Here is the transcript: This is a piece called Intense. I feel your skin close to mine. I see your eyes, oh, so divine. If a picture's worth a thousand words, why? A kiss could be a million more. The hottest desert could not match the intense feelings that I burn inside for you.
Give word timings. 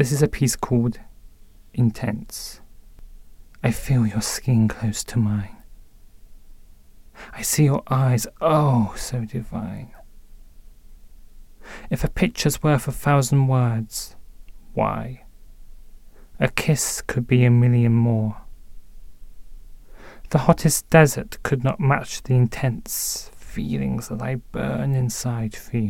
This 0.00 0.12
is 0.12 0.22
a 0.22 0.28
piece 0.28 0.56
called 0.56 0.98
Intense. 1.74 2.62
I 3.62 3.70
feel 3.70 4.06
your 4.06 4.22
skin 4.22 4.66
close 4.66 5.04
to 5.04 5.18
mine. 5.18 5.58
I 7.34 7.42
see 7.42 7.64
your 7.64 7.82
eyes, 7.86 8.26
oh, 8.40 8.94
so 8.96 9.26
divine. 9.26 9.92
If 11.90 12.02
a 12.02 12.08
picture's 12.08 12.62
worth 12.62 12.88
a 12.88 12.92
thousand 12.92 13.48
words, 13.48 14.16
why? 14.72 15.24
A 16.38 16.48
kiss 16.48 17.02
could 17.02 17.26
be 17.26 17.44
a 17.44 17.50
million 17.50 17.92
more. 17.92 18.40
The 20.30 20.38
hottest 20.38 20.88
desert 20.88 21.36
could 21.42 21.62
not 21.62 21.78
match 21.78 22.22
the 22.22 22.36
intense 22.36 23.30
feelings 23.36 24.08
that 24.08 24.22
I 24.22 24.36
burn 24.36 24.94
inside 24.94 25.54
for 25.54 25.76
you. 25.76 25.88